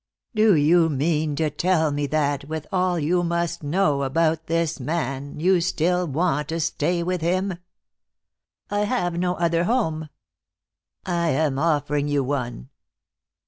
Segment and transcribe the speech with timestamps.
[0.33, 5.39] Do you mean to tell me that, with all you must know about this man,
[5.39, 7.59] you still want to stay with him?"
[8.71, 10.09] "I have no other home."
[11.05, 12.69] "I am offering you one."